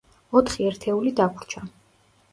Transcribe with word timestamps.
ოთხი 0.39 0.65
ერთეული 0.69 1.13
დაგვრჩა. 1.23 1.65